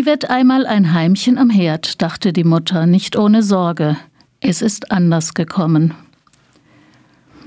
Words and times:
Die 0.00 0.06
wird 0.06 0.30
einmal 0.30 0.66
ein 0.66 0.94
Heimchen 0.94 1.36
am 1.36 1.50
Herd, 1.50 2.00
dachte 2.00 2.32
die 2.32 2.42
Mutter, 2.42 2.86
nicht 2.86 3.18
ohne 3.18 3.42
Sorge. 3.42 3.98
Es 4.40 4.62
ist 4.62 4.90
anders 4.92 5.34
gekommen. 5.34 5.92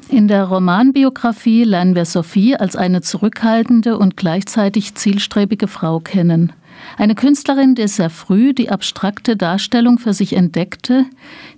In 0.07 0.27
der 0.27 0.43
Romanbiografie 0.43 1.63
lernen 1.63 1.95
wir 1.95 2.05
Sophie 2.05 2.55
als 2.55 2.75
eine 2.75 3.01
zurückhaltende 3.01 3.97
und 3.97 4.17
gleichzeitig 4.17 4.93
zielstrebige 4.93 5.67
Frau 5.67 5.99
kennen. 5.99 6.53
Eine 6.95 7.15
Künstlerin, 7.15 7.73
die 7.73 7.87
sehr 7.87 8.11
früh 8.11 8.53
die 8.53 8.69
abstrakte 8.69 9.35
Darstellung 9.35 9.97
für 9.97 10.13
sich 10.13 10.33
entdeckte, 10.33 11.07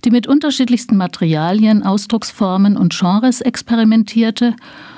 die 0.06 0.12
mit 0.12 0.28
unterschiedlichsten 0.28 0.96
Materialien, 0.96 1.84
Ausdrucksformen 1.84 2.78
und 2.78 2.98
Genres 2.98 3.42
experimentierte 3.42 4.56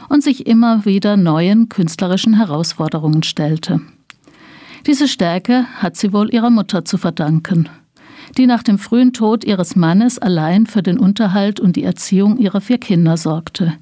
und 0.09 0.21
sich 0.21 0.45
immer 0.45 0.85
wieder 0.85 1.17
neuen 1.17 1.69
künstlerischen 1.69 2.35
Herausforderungen 2.35 3.23
stellte. 3.23 3.81
Diese 4.87 5.09
Stärke 5.09 5.65
hat 5.75 5.97
sie 5.97 6.13
wohl 6.13 6.33
ihrer 6.33 6.49
Mutter 6.49 6.85
zu 6.85 6.97
verdanken, 6.97 7.67
die 8.37 8.47
nach 8.47 8.63
dem 8.63 8.79
frühen 8.79 9.11
Tod 9.11 9.43
ihres 9.43 9.75
Mannes 9.75 10.17
allein 10.17 10.65
für 10.65 10.81
den 10.81 10.97
Unterhalt 10.97 11.59
und 11.59 11.75
die 11.75 11.83
Erziehung 11.83 12.37
ihrer 12.37 12.61
vier 12.61 12.77
Kinder 12.77 13.17
sorgte. 13.17 13.73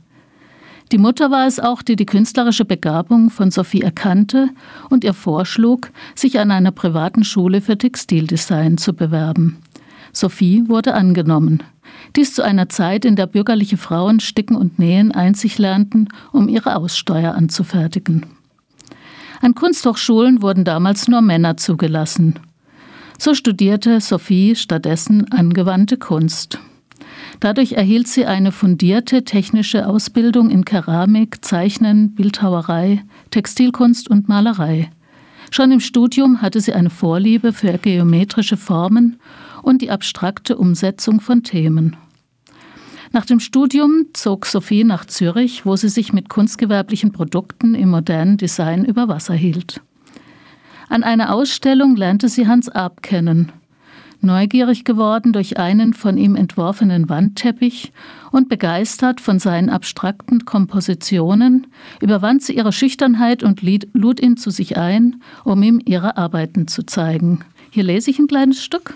Die 0.92 0.98
Mutter 0.98 1.30
war 1.30 1.46
es 1.46 1.60
auch, 1.60 1.84
die 1.84 1.96
die 1.96 2.08
künstlerische 2.08 2.66
Begabung 2.66 3.30
von 3.30 3.52
Sophie 3.52 3.82
erkannte 3.82 4.50
und 4.90 5.04
ihr 5.04 5.14
vorschlug, 5.14 5.92
sich 6.16 6.40
an 6.40 6.50
einer 6.50 6.72
privaten 6.72 7.24
Schule 7.24 7.62
für 7.62 7.78
Textildesign 7.78 8.80
zu 8.80 8.94
bewerben. 8.94 9.60
Sophie 10.12 10.68
wurde 10.68 10.96
angenommen. 10.96 11.62
Dies 12.16 12.34
zu 12.34 12.42
einer 12.42 12.70
Zeit, 12.70 13.06
in 13.06 13.16
der 13.16 13.28
bürgerliche 13.28 13.78
Frauen 13.78 14.20
Sticken 14.20 14.56
und 14.56 14.80
Nähen 14.80 15.12
einzig 15.12 15.60
lernten, 15.60 16.10
um 16.32 16.50
ihre 16.50 16.76
Aussteuer 16.76 17.36
anzufertigen. 17.36 18.26
An 19.42 19.56
Kunsthochschulen 19.56 20.42
wurden 20.42 20.64
damals 20.64 21.08
nur 21.08 21.22
Männer 21.22 21.58
zugelassen. 21.58 22.40
So 23.18 23.34
studierte 23.34 24.02
Sophie 24.02 24.56
stattdessen 24.56 25.32
angewandte 25.32 25.98
Kunst. 25.98 26.60
Dadurch 27.40 27.74
erhielt 27.74 28.08
sie 28.08 28.26
eine 28.26 28.52
fundierte 28.52 29.24
technische 29.24 29.88
Ausbildung 29.88 30.50
in 30.50 30.66
Keramik, 30.66 31.44
Zeichnen, 31.44 32.16
Bildhauerei, 32.16 33.04
Textilkunst 33.32 34.10
und 34.10 34.30
Malerei. 34.30 34.90
Schon 35.52 35.72
im 35.72 35.80
Studium 35.80 36.42
hatte 36.42 36.60
sie 36.60 36.74
eine 36.74 36.90
Vorliebe 36.90 37.54
für 37.54 37.78
geometrische 37.78 38.58
Formen 38.58 39.20
und 39.62 39.82
die 39.82 39.92
abstrakte 39.92 40.58
Umsetzung 40.58 41.22
von 41.22 41.44
Themen. 41.44 41.96
Nach 43.16 43.26
dem 43.26 43.40
Studium 43.40 44.08
zog 44.12 44.46
Sophie 44.46 44.84
nach 44.84 45.06
Zürich, 45.06 45.66
wo 45.66 45.78
sie 45.78 45.88
sich 45.88 46.12
mit 46.12 46.28
kunstgewerblichen 46.28 47.14
Produkten 47.14 47.74
im 47.74 47.90
modernen 47.90 48.36
Design 48.36 48.84
über 48.84 49.08
Wasser 49.08 49.34
hielt. 49.34 49.80
An 50.90 51.02
einer 51.02 51.34
Ausstellung 51.34 51.96
lernte 51.96 52.28
sie 52.28 52.46
Hans 52.46 52.68
Arp 52.68 53.02
kennen– 53.02 53.54
neugierig 54.26 54.84
geworden 54.84 55.32
durch 55.32 55.58
einen 55.58 55.94
von 55.94 56.18
ihm 56.18 56.36
entworfenen 56.36 57.08
Wandteppich 57.08 57.94
und 58.32 58.50
begeistert 58.50 59.22
von 59.22 59.40
seinen 59.40 59.70
abstrakten 59.70 60.44
Kompositionen, 60.44 61.68
überwand 62.02 62.44
sie 62.44 62.58
ihre 62.58 62.74
Schüchternheit 62.74 63.44
und 63.44 63.62
lud 63.62 64.20
ihn 64.20 64.36
zu 64.36 64.50
sich 64.50 64.78
ein, 64.78 65.22
um 65.46 65.64
ihm 65.64 65.80
ihre 65.86 66.18
Arbeiten 66.18 66.68
zu 66.68 66.84
zeigen. 66.86 67.46
Hier 67.70 67.84
lese 67.84 68.10
ich 68.10 68.20
ein 68.20 68.28
kleines 68.28 68.64
Stück. 68.64 68.96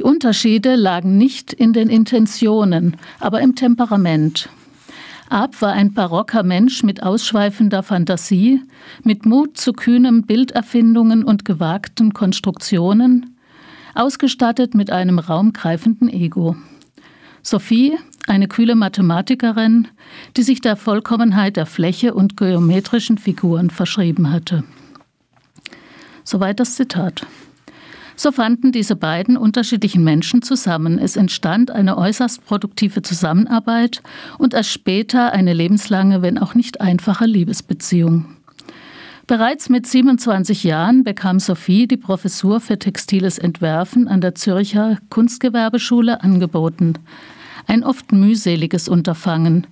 Die 0.00 0.04
Unterschiede 0.04 0.76
lagen 0.76 1.18
nicht 1.18 1.52
in 1.52 1.74
den 1.74 1.90
Intentionen, 1.90 2.96
aber 3.18 3.42
im 3.42 3.54
Temperament. 3.54 4.48
Ab 5.28 5.60
war 5.60 5.74
ein 5.74 5.92
barocker 5.92 6.42
Mensch 6.42 6.82
mit 6.82 7.02
ausschweifender 7.02 7.82
Fantasie, 7.82 8.62
mit 9.04 9.26
Mut 9.26 9.58
zu 9.58 9.74
kühnen 9.74 10.22
Bilderfindungen 10.22 11.22
und 11.22 11.44
gewagten 11.44 12.14
Konstruktionen, 12.14 13.36
ausgestattet 13.94 14.74
mit 14.74 14.90
einem 14.90 15.18
raumgreifenden 15.18 16.08
Ego. 16.08 16.56
Sophie, 17.42 17.98
eine 18.26 18.48
kühle 18.48 18.76
Mathematikerin, 18.76 19.86
die 20.34 20.42
sich 20.42 20.62
der 20.62 20.76
Vollkommenheit 20.76 21.58
der 21.58 21.66
Fläche 21.66 22.14
und 22.14 22.38
geometrischen 22.38 23.18
Figuren 23.18 23.68
verschrieben 23.68 24.32
hatte. 24.32 24.64
Soweit 26.24 26.58
das 26.58 26.76
Zitat. 26.76 27.26
So 28.22 28.32
fanden 28.32 28.70
diese 28.70 28.96
beiden 28.96 29.38
unterschiedlichen 29.38 30.04
Menschen 30.04 30.42
zusammen. 30.42 30.98
Es 30.98 31.16
entstand 31.16 31.70
eine 31.70 31.96
äußerst 31.96 32.44
produktive 32.44 33.00
Zusammenarbeit 33.00 34.02
und 34.36 34.52
erst 34.52 34.72
später 34.72 35.32
eine 35.32 35.54
lebenslange, 35.54 36.20
wenn 36.20 36.36
auch 36.36 36.54
nicht 36.54 36.82
einfache 36.82 37.24
Liebesbeziehung. 37.24 38.26
Bereits 39.26 39.70
mit 39.70 39.86
27 39.86 40.64
Jahren 40.64 41.02
bekam 41.02 41.40
Sophie 41.40 41.86
die 41.88 41.96
Professur 41.96 42.60
für 42.60 42.78
textiles 42.78 43.38
Entwerfen 43.38 44.06
an 44.06 44.20
der 44.20 44.34
Zürcher 44.34 44.98
Kunstgewerbeschule 45.08 46.22
angeboten. 46.22 46.98
Ein 47.68 47.84
oft 47.84 48.12
mühseliges 48.12 48.86
Unterfangen. 48.86 49.66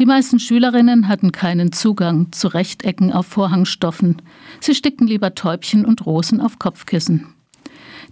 Die 0.00 0.06
meisten 0.06 0.40
Schülerinnen 0.40 1.06
hatten 1.06 1.30
keinen 1.30 1.70
Zugang 1.70 2.32
zu 2.32 2.48
Rechtecken 2.48 3.12
auf 3.12 3.26
Vorhangstoffen. 3.26 4.16
Sie 4.58 4.74
stickten 4.74 5.06
lieber 5.06 5.36
Täubchen 5.36 5.84
und 5.84 6.04
Rosen 6.04 6.40
auf 6.40 6.58
Kopfkissen. 6.58 7.31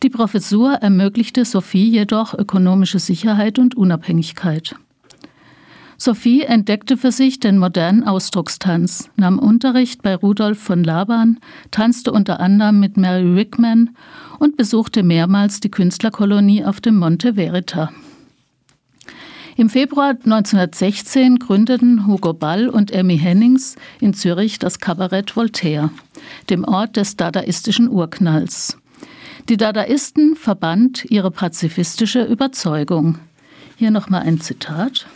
Die 0.02 0.08
Professur 0.08 0.74
ermöglichte 0.74 1.44
Sophie 1.44 1.90
jedoch 1.90 2.32
ökonomische 2.32 2.98
Sicherheit 2.98 3.58
und 3.58 3.76
Unabhängigkeit. 3.76 4.74
Sophie 5.98 6.40
entdeckte 6.40 6.96
für 6.96 7.12
sich 7.12 7.40
den 7.40 7.58
modernen 7.58 8.04
Ausdruckstanz, 8.04 9.10
nahm 9.16 9.38
Unterricht 9.38 10.00
bei 10.00 10.14
Rudolf 10.14 10.58
von 10.58 10.82
Laban, 10.82 11.38
tanzte 11.70 12.12
unter 12.12 12.40
anderem 12.40 12.80
mit 12.80 12.96
Mary 12.96 13.36
Wickman 13.36 13.90
und 14.38 14.56
besuchte 14.56 15.02
mehrmals 15.02 15.60
die 15.60 15.70
Künstlerkolonie 15.70 16.64
auf 16.64 16.80
dem 16.80 16.96
Monte 16.96 17.34
Verita. 17.34 17.90
Im 19.56 19.68
Februar 19.68 20.12
1916 20.12 21.38
gründeten 21.38 22.06
Hugo 22.06 22.32
Ball 22.32 22.70
und 22.70 22.90
Emmy 22.92 23.18
Hennings 23.18 23.76
in 24.00 24.14
Zürich 24.14 24.58
das 24.58 24.78
Kabarett 24.78 25.36
Voltaire, 25.36 25.90
dem 26.48 26.64
Ort 26.64 26.96
des 26.96 27.16
dadaistischen 27.16 27.90
Urknalls. 27.90 28.79
Die 29.48 29.56
Dadaisten 29.56 30.36
verband 30.36 31.04
ihre 31.06 31.30
pazifistische 31.30 32.22
Überzeugung. 32.22 33.18
Hier 33.76 33.90
nochmal 33.90 34.22
ein 34.22 34.40
Zitat. 34.40 35.06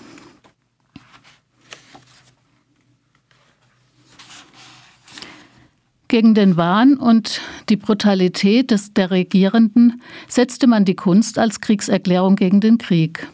Gegen 6.08 6.34
den 6.34 6.56
Wahn 6.56 6.96
und 6.96 7.40
die 7.68 7.76
Brutalität 7.76 8.70
des, 8.70 8.92
der 8.92 9.10
Regierenden 9.10 10.00
setzte 10.28 10.66
man 10.66 10.84
die 10.84 10.94
Kunst 10.94 11.38
als 11.38 11.60
Kriegserklärung 11.60 12.36
gegen 12.36 12.60
den 12.60 12.78
Krieg. 12.78 13.28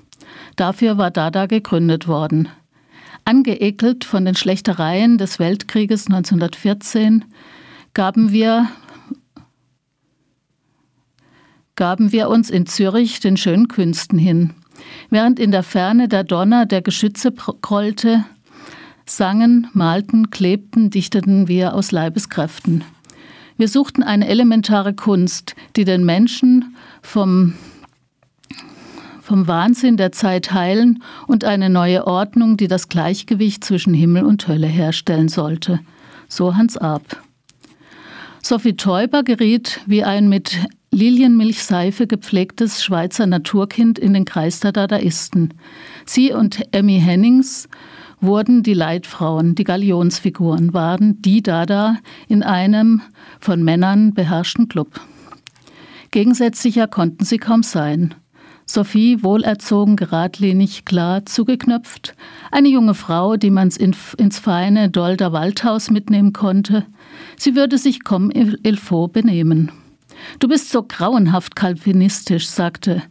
Dafür 0.56 0.96
war 0.96 1.10
Dada 1.10 1.46
gegründet 1.46 2.08
worden. 2.08 2.48
Angeekelt 3.24 4.04
von 4.04 4.24
den 4.24 4.34
Schlechtereien 4.34 5.18
des 5.18 5.38
Weltkrieges 5.38 6.06
1914 6.06 7.24
gaben 7.92 8.32
wir, 8.32 8.68
gaben 11.80 12.12
wir 12.12 12.28
uns 12.28 12.50
in 12.50 12.66
Zürich 12.66 13.20
den 13.20 13.38
schönen 13.38 13.66
Künsten 13.66 14.18
hin. 14.18 14.50
Während 15.08 15.40
in 15.40 15.50
der 15.50 15.62
Ferne 15.62 16.08
der 16.08 16.24
Donner 16.24 16.66
der 16.66 16.82
Geschütze 16.82 17.32
grollte, 17.32 18.22
sangen, 19.06 19.66
malten, 19.72 20.28
klebten, 20.28 20.90
dichteten 20.90 21.48
wir 21.48 21.72
aus 21.72 21.90
Leibeskräften. 21.90 22.84
Wir 23.56 23.66
suchten 23.66 24.02
eine 24.02 24.28
elementare 24.28 24.92
Kunst, 24.92 25.54
die 25.74 25.86
den 25.86 26.04
Menschen 26.04 26.76
vom, 27.00 27.54
vom 29.22 29.48
Wahnsinn 29.48 29.96
der 29.96 30.12
Zeit 30.12 30.52
heilen 30.52 31.02
und 31.28 31.44
eine 31.44 31.70
neue 31.70 32.06
Ordnung, 32.06 32.58
die 32.58 32.68
das 32.68 32.90
Gleichgewicht 32.90 33.64
zwischen 33.64 33.94
Himmel 33.94 34.24
und 34.24 34.46
Hölle 34.48 34.66
herstellen 34.66 35.30
sollte. 35.30 35.80
So 36.28 36.54
Hans 36.56 36.76
Arp. 36.76 37.22
Sophie 38.42 38.76
Teuber 38.76 39.22
geriet 39.22 39.80
wie 39.86 40.04
ein 40.04 40.28
mit 40.28 40.58
Lilienmilchseife 40.92 42.08
gepflegtes 42.08 42.82
Schweizer 42.82 43.24
Naturkind 43.28 43.96
in 43.96 44.12
den 44.12 44.24
Kreis 44.24 44.58
der 44.58 44.72
Dadaisten. 44.72 45.54
Sie 46.04 46.32
und 46.32 46.64
Emmy 46.72 46.98
Hennings 47.00 47.68
wurden 48.20 48.64
die 48.64 48.74
Leitfrauen, 48.74 49.54
die 49.54 49.62
Galionsfiguren, 49.62 50.74
waren 50.74 51.22
die 51.22 51.44
Dada 51.44 51.98
in 52.26 52.42
einem 52.42 53.02
von 53.38 53.62
Männern 53.62 54.14
beherrschten 54.14 54.68
Club. 54.68 55.00
Gegensätzlicher 56.10 56.88
konnten 56.88 57.24
sie 57.24 57.38
kaum 57.38 57.62
sein. 57.62 58.16
Sophie 58.66 59.22
wohlerzogen, 59.22 59.94
geradlinig, 59.94 60.84
klar, 60.84 61.24
zugeknöpft, 61.24 62.16
eine 62.50 62.68
junge 62.68 62.94
Frau, 62.94 63.36
die 63.36 63.50
man 63.50 63.68
ins 63.68 64.38
feine 64.40 64.90
Dolder 64.90 65.32
Waldhaus 65.32 65.90
mitnehmen 65.90 66.32
konnte. 66.32 66.84
Sie 67.36 67.54
würde 67.54 67.78
sich 67.78 68.02
comme 68.02 68.32
il 68.32 68.76
faut 68.76 69.12
benehmen. 69.12 69.70
Du 70.38 70.48
bist 70.48 70.70
so 70.70 70.82
grauenhaft 70.82 71.56
kalvinistisch, 71.56 72.48
sagte 72.48 73.02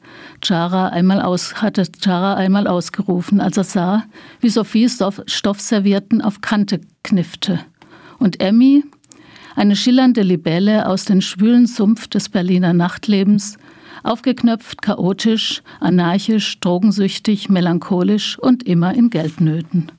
Chara 0.43 0.89
einmal 0.89 1.21
aus, 1.21 1.61
hatte 1.61 1.83
Chara 2.03 2.35
einmal 2.35 2.67
ausgerufen, 2.67 3.41
als 3.41 3.57
er 3.57 3.63
sah, 3.63 4.03
wie 4.39 4.49
Sophie 4.49 4.89
Stoffservierten 4.89 6.21
auf 6.21 6.41
Kante 6.41 6.81
kniffte. 7.03 7.59
Und 8.19 8.39
Emmy, 8.41 8.83
Eine 9.55 9.75
schillernde 9.75 10.21
Libelle 10.21 10.87
aus 10.87 11.05
dem 11.05 11.19
schwülen 11.19 11.67
Sumpf 11.67 12.07
des 12.07 12.29
Berliner 12.29 12.73
Nachtlebens, 12.73 13.57
aufgeknöpft, 14.03 14.81
chaotisch, 14.81 15.63
anarchisch, 15.79 16.59
drogensüchtig, 16.61 17.49
melancholisch 17.49 18.39
und 18.39 18.63
immer 18.63 18.93
in 18.93 19.09
Geldnöten. 19.09 19.91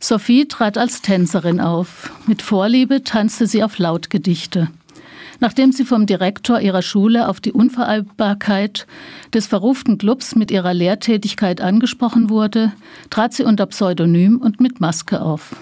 Sophie 0.00 0.46
trat 0.46 0.78
als 0.78 1.02
Tänzerin 1.02 1.60
auf. 1.60 2.12
Mit 2.26 2.42
Vorliebe 2.42 3.04
tanzte 3.04 3.46
sie 3.46 3.62
auf 3.62 3.78
Lautgedichte. 3.78 4.68
Nachdem 5.40 5.70
sie 5.70 5.84
vom 5.84 6.06
Direktor 6.06 6.60
ihrer 6.60 6.82
Schule 6.82 7.28
auf 7.28 7.40
die 7.40 7.52
Unvereinbarkeit 7.52 8.86
des 9.32 9.46
verruften 9.46 9.98
Clubs 9.98 10.34
mit 10.34 10.50
ihrer 10.50 10.74
Lehrtätigkeit 10.74 11.60
angesprochen 11.60 12.28
wurde, 12.28 12.72
trat 13.10 13.34
sie 13.34 13.44
unter 13.44 13.66
Pseudonym 13.66 14.38
und 14.38 14.60
mit 14.60 14.80
Maske 14.80 15.22
auf. 15.22 15.54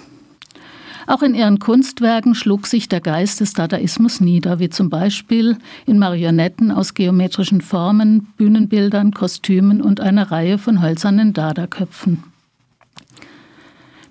Auch 1.06 1.23
in 1.23 1.34
ihren 1.34 1.61
Kunstwerken 1.61 2.34
schlug 2.34 2.67
sich 2.67 2.88
der 2.88 3.00
Geist 3.00 3.40
des 3.40 3.52
Dadaismus 3.52 4.20
nieder, 4.20 4.58
wie 4.58 4.70
zum 4.70 4.90
Beispiel 4.90 5.56
in 5.84 5.99
Marionetten 5.99 6.72
aus 6.72 6.94
geometrischen 6.94 7.61
Formen, 7.61 8.26
Bühnenbildern, 8.37 9.12
Kostümen 9.12 9.82
und 9.82 10.00
einer 10.00 10.32
Reihe 10.32 10.58
von 10.58 10.82
hölzernen 10.82 11.32
Dada-Köpfen. 11.32 12.25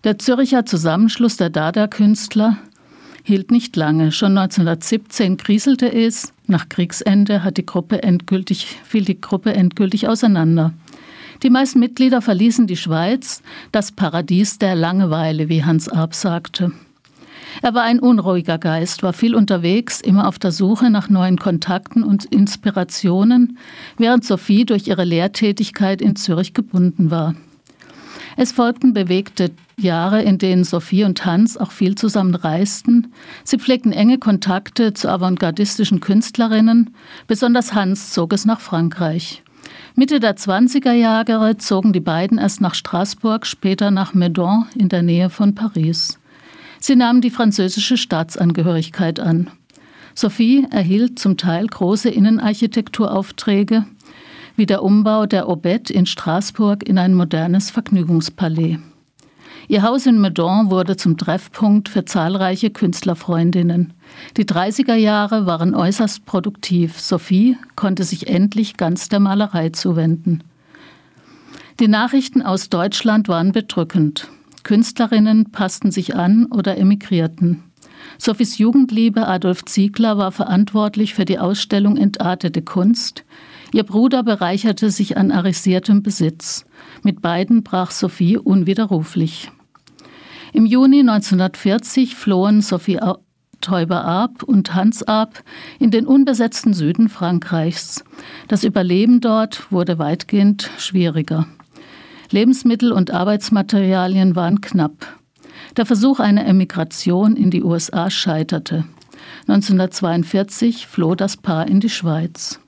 Der 0.06 0.20
Zürcher 0.20 0.66
Zusammenschluss 0.66 1.36
der 1.36 1.50
Dada-Künstler 1.50 2.58
hielt 3.26 3.52
nicht 3.52 3.76
lange. 3.76 4.12
Schon 4.12 4.38
1917 4.38 5.38
kriselte 5.38 5.92
es. 5.92 6.32
Nach 6.48 6.70
Kriegsende 6.70 7.44
hat 7.44 7.58
die 7.58 7.66
Gruppe 7.66 8.04
endgültig, 8.04 8.68
fiel 8.86 9.04
die 9.04 9.20
Gruppe 9.20 9.54
endgültig 9.54 10.08
auseinander. 10.08 10.74
Die 11.44 11.50
meisten 11.50 11.80
Mitglieder 11.80 12.22
verließen 12.22 12.68
die 12.68 12.78
Schweiz, 12.78 13.42
das 13.72 13.92
Paradies 13.92 14.60
der 14.60 14.76
Langeweile, 14.76 15.50
wie 15.50 15.66
Hans 15.66 15.90
Arp 15.90 16.14
sagte. 16.14 16.72
Er 17.62 17.74
war 17.74 17.84
ein 17.84 18.00
unruhiger 18.00 18.58
Geist, 18.58 19.02
war 19.02 19.14
viel 19.14 19.34
unterwegs, 19.34 20.02
immer 20.02 20.28
auf 20.28 20.38
der 20.38 20.52
Suche 20.52 20.90
nach 20.90 21.10
neuen 21.10 21.40
Kontakten 21.40 22.04
und 22.04 22.26
Inspirationen, 22.26 23.58
während 23.98 24.24
Sophie 24.24 24.66
durch 24.66 24.88
ihre 24.88 25.04
Lehrtätigkeit 25.04 26.02
in 26.02 26.16
Zürich 26.16 26.54
gebunden 26.54 27.10
war. 27.12 27.34
Es 28.38 28.52
folgten 28.52 28.94
bewegte 28.94 29.52
Jahre, 29.78 30.22
in 30.22 30.38
denen 30.38 30.64
Sophie 30.64 31.06
und 31.06 31.26
Hans 31.26 31.58
auch 31.58 31.72
viel 31.72 31.96
zusammen 31.96 32.36
reisten. 32.36 33.14
Sie 33.44 33.58
pflegten 33.58 33.94
enge 33.94 34.18
Kontakte 34.18 34.94
zu 34.94 35.10
avantgardistischen 35.10 36.02
Künstlerinnen. 36.02 36.94
Besonders 37.28 37.74
Hans 37.74 38.12
zog 38.12 38.34
es 38.34 38.46
nach 38.46 38.60
Frankreich. 38.60 39.44
Mitte 39.96 40.20
der 40.20 40.36
20er 40.36 40.92
Jahre 40.92 41.58
zogen 41.58 41.94
die 41.94 42.02
beiden 42.02 42.38
erst 42.38 42.60
nach 42.60 42.76
Straßburg, 42.76 43.46
später 43.46 43.92
nach 43.92 44.14
Meudon 44.14 44.66
in 44.76 44.90
der 44.90 45.02
Nähe 45.02 45.30
von 45.30 45.56
Paris. 45.56 46.20
Sie 46.80 46.96
nahmen 46.96 47.22
die 47.22 47.30
französische 47.30 47.98
Staatsangehörigkeit 47.98 49.20
an. 49.20 49.50
Sophie 50.14 50.66
erhielt 50.70 51.20
zum 51.20 51.36
Teil 51.36 51.68
große 51.68 52.10
Innenarchitekturaufträge, 52.10 53.86
wie 54.56 54.66
der 54.66 54.84
Umbau 54.84 55.26
der 55.26 55.48
Aubette 55.48 55.94
in 55.94 56.06
Straßburg 56.06 56.88
in 56.88 56.98
ein 56.98 57.14
modernes 57.14 57.70
Vergnügungspalais. 57.70 58.80
Ihr 59.68 59.82
Haus 59.82 60.06
in 60.06 60.20
Meudon 60.20 60.70
wurde 60.70 60.96
zum 60.96 61.18
Treffpunkt 61.18 61.90
für 61.90 62.06
zahlreiche 62.06 62.70
Künstlerfreundinnen. 62.70 63.94
Die 64.38 64.46
30er 64.46 64.94
Jahre 64.96 65.46
waren 65.46 65.74
äußerst 65.74 66.26
produktiv. 66.26 67.00
Sophie 67.00 67.58
konnte 67.76 68.04
sich 68.04 68.28
endlich 68.28 68.78
ganz 68.78 69.10
der 69.10 69.20
Malerei 69.20 69.70
zuwenden. 69.70 70.44
Die 71.80 71.88
Nachrichten 71.88 72.42
aus 72.42 72.70
Deutschland 72.70 73.28
waren 73.28 73.52
bedrückend. 73.52 74.30
Künstlerinnen 74.64 75.52
passten 75.52 75.92
sich 75.92 76.16
an 76.16 76.46
oder 76.46 76.78
emigrierten. 76.78 77.64
Sophies 78.18 78.58
Jugendliebe 78.58 79.28
Adolf 79.28 79.66
Ziegler 79.66 80.18
war 80.18 80.32
verantwortlich 80.32 81.14
für 81.14 81.26
die 81.26 81.40
Ausstellung 81.40 81.98
Entartete 81.98 82.62
Kunst, 82.62 83.26
Ihr 83.76 83.84
Bruder 83.84 84.24
bereicherte 84.24 84.90
sich 84.90 85.18
an 85.18 85.32
arisiertem 85.32 86.02
Besitz. 86.02 86.66
Mit 87.04 87.22
beiden 87.22 87.62
brach 87.62 87.92
Sophie 87.92 88.38
unwiderruflich. 88.38 89.52
Im 90.54 90.66
Juni 90.66 91.02
1940 91.02 92.16
flohen 92.16 92.62
Sophie 92.62 93.02
Täuber 93.60 94.06
Arp 94.06 94.44
und 94.44 94.76
Hans 94.76 95.04
Arp 95.04 95.44
in 95.78 95.92
den 95.92 96.08
unbesetzten 96.08 96.74
Süden 96.74 97.10
Frankreichs. 97.10 98.06
Das 98.48 98.64
Überleben 98.64 99.20
dort 99.20 99.70
wurde 99.72 100.00
weitgehend 100.00 100.72
schwieriger. 100.78 101.46
Lebensmittel 102.32 102.94
und 102.94 103.12
Arbeitsmaterialien 103.12 104.38
waren 104.38 104.62
knapp. 104.62 105.20
Der 105.78 105.86
Versuch 105.86 106.20
einer 106.22 106.46
Emigration 106.46 107.36
in 107.36 107.52
die 107.52 107.64
USA 107.64 108.10
scheiterte. 108.10 108.86
1942 109.48 110.88
floh 110.88 111.16
das 111.16 111.36
Paar 111.36 111.68
in 111.68 111.82
die 111.82 111.90
Schweiz. 111.90 112.62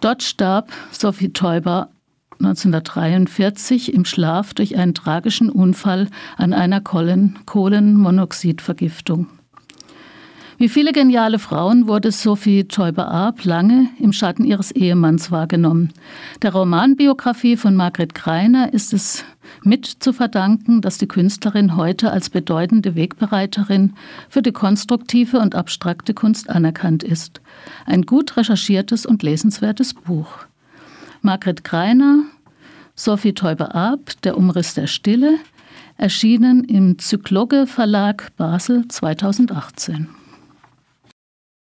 Dort 0.00 0.22
starb 0.22 0.70
Sophie 0.92 1.32
Teuber 1.32 1.90
1943 2.38 3.92
im 3.92 4.04
Schlaf 4.04 4.54
durch 4.54 4.76
einen 4.76 4.94
tragischen 4.94 5.50
Unfall 5.50 6.06
an 6.36 6.52
einer 6.52 6.80
Kohlenmonoxidvergiftung. 6.80 9.26
Wie 10.60 10.68
viele 10.68 10.92
geniale 10.92 11.38
Frauen 11.38 11.88
wurde 11.88 12.12
Sophie 12.12 12.64
Teuber-Arp 12.64 13.44
lange 13.44 13.88
im 13.98 14.12
Schatten 14.12 14.44
ihres 14.44 14.70
Ehemanns 14.70 15.30
wahrgenommen. 15.30 15.90
Der 16.42 16.52
Romanbiografie 16.52 17.56
von 17.56 17.74
Margret 17.74 18.14
Greiner 18.14 18.74
ist 18.74 18.92
es 18.92 19.24
mit 19.64 19.86
zu 19.86 20.12
verdanken, 20.12 20.82
dass 20.82 20.98
die 20.98 21.08
Künstlerin 21.08 21.76
heute 21.76 22.12
als 22.12 22.28
bedeutende 22.28 22.94
Wegbereiterin 22.94 23.94
für 24.28 24.42
die 24.42 24.52
konstruktive 24.52 25.38
und 25.38 25.54
abstrakte 25.54 26.12
Kunst 26.12 26.50
anerkannt 26.50 27.04
ist. 27.04 27.40
Ein 27.86 28.02
gut 28.02 28.36
recherchiertes 28.36 29.06
und 29.06 29.22
lesenswertes 29.22 29.94
Buch. 29.94 30.40
Margret 31.22 31.64
Greiner, 31.64 32.24
Sophie 32.94 33.32
Teuber-Arp, 33.32 34.20
Der 34.24 34.36
Umriss 34.36 34.74
der 34.74 34.88
Stille, 34.88 35.38
erschienen 35.96 36.64
im 36.64 36.98
Zykloge 36.98 37.66
Verlag 37.66 38.36
Basel 38.36 38.86
2018. 38.88 40.19